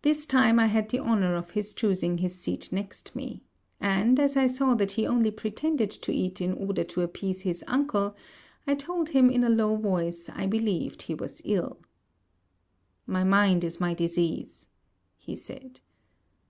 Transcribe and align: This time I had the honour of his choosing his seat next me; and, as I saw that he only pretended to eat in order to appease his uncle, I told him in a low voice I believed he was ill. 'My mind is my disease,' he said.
This 0.00 0.24
time 0.24 0.58
I 0.58 0.64
had 0.68 0.88
the 0.88 0.98
honour 0.98 1.34
of 1.36 1.50
his 1.50 1.74
choosing 1.74 2.16
his 2.16 2.36
seat 2.36 2.72
next 2.72 3.14
me; 3.14 3.42
and, 3.78 4.18
as 4.18 4.34
I 4.34 4.46
saw 4.46 4.74
that 4.76 4.92
he 4.92 5.06
only 5.06 5.30
pretended 5.30 5.90
to 5.90 6.10
eat 6.10 6.40
in 6.40 6.54
order 6.54 6.84
to 6.84 7.02
appease 7.02 7.42
his 7.42 7.62
uncle, 7.66 8.16
I 8.66 8.74
told 8.76 9.10
him 9.10 9.28
in 9.28 9.44
a 9.44 9.50
low 9.50 9.76
voice 9.76 10.30
I 10.30 10.46
believed 10.46 11.02
he 11.02 11.14
was 11.14 11.42
ill. 11.44 11.80
'My 13.06 13.22
mind 13.24 13.62
is 13.62 13.78
my 13.78 13.92
disease,' 13.92 14.68
he 15.18 15.36
said. 15.36 15.80